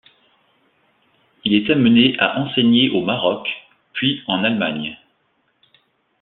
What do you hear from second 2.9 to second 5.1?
Maroc, puis en Allemagne.